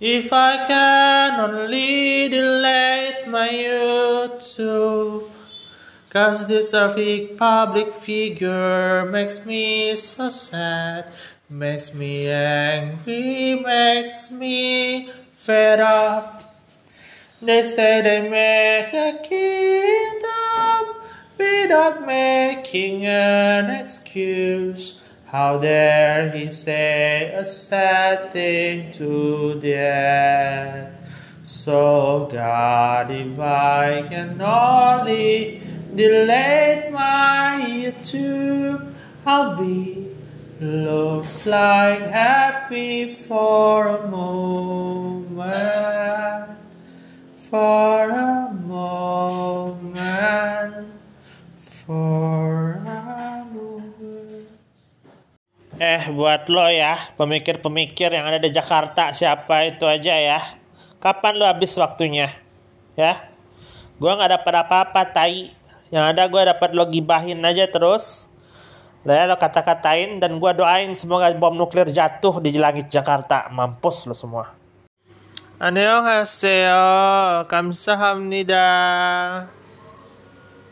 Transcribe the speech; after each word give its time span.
If 0.00 0.32
I 0.32 0.64
can 0.66 1.40
only 1.40 2.26
delete 2.30 3.28
my 3.28 3.50
YouTube, 3.50 5.28
cause 6.08 6.46
this 6.46 6.70
perfect 6.70 7.36
public 7.36 7.92
figure 7.92 9.04
makes 9.04 9.44
me 9.44 9.94
so 9.96 10.30
sad, 10.30 11.12
makes 11.50 11.92
me 11.92 12.30
angry, 12.30 13.60
makes 13.60 14.30
me 14.30 15.10
fed 15.34 15.80
up. 15.80 16.44
They 17.42 17.62
say 17.62 18.00
they 18.00 18.26
make 18.26 18.94
a 18.94 19.20
kingdom 19.22 20.96
without 21.36 22.06
making 22.06 23.04
an 23.04 23.68
excuse. 23.68 24.99
How 25.30 25.58
dare 25.58 26.30
he 26.30 26.50
say 26.50 27.32
a 27.32 27.44
sad 27.44 28.32
thing 28.32 28.90
to 28.98 29.60
that? 29.60 30.92
So 31.44 32.28
God, 32.32 33.12
if 33.12 33.38
I 33.38 34.08
can 34.08 34.42
only 34.42 35.62
delete 35.94 36.90
my 36.90 37.64
YouTube, 37.64 38.92
I'll 39.24 39.54
be 39.56 40.08
looks 40.60 41.46
like 41.46 42.02
happy 42.02 43.14
for 43.14 43.86
a 43.86 44.08
moment, 44.08 45.46
for 47.36 48.10
a 48.10 48.52
moment, 48.52 49.09
Eh 55.80 56.12
buat 56.12 56.44
lo 56.52 56.68
ya, 56.68 57.08
pemikir-pemikir 57.16 58.12
yang 58.12 58.28
ada 58.28 58.36
di 58.36 58.52
Jakarta 58.52 59.16
siapa 59.16 59.64
itu 59.64 59.88
aja 59.88 60.12
ya. 60.12 60.44
Kapan 61.00 61.40
lo 61.40 61.48
habis 61.48 61.72
waktunya? 61.80 62.28
Ya. 63.00 63.32
Gua 63.96 64.20
nggak 64.20 64.44
dapat 64.44 64.54
apa-apa 64.60 65.08
tai. 65.08 65.56
Yang 65.88 66.04
ada 66.04 66.22
gue 66.28 66.42
dapat 66.52 66.70
lo 66.76 66.84
gibahin 66.84 67.40
aja 67.40 67.64
terus. 67.66 68.28
Lah 69.08 69.24
ya, 69.24 69.24
lo 69.26 69.40
kata-katain 69.40 70.20
dan 70.20 70.36
gue 70.36 70.52
doain 70.52 70.92
semoga 70.92 71.32
bom 71.32 71.56
nuklir 71.56 71.88
jatuh 71.88 72.44
di 72.44 72.54
langit 72.60 72.92
Jakarta. 72.92 73.48
Mampus 73.48 74.04
lo 74.04 74.12
semua. 74.12 74.52
Annyeonghaseyo. 75.58 77.48
Kamsahamnida. 77.48 78.68